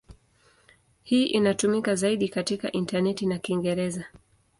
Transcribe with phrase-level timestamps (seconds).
[1.03, 4.05] Hii inayotumika zaidi katika intaneti ni Kiingereza.